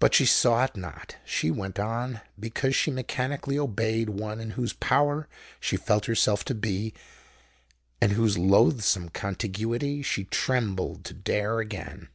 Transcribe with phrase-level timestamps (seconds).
[0.00, 4.74] But she saw it not: she went on, because she mechanically obeyed one in whose
[4.74, 6.92] power she felt herself to be,
[7.98, 12.10] and whose loathsome contiguity she trembled to dare again.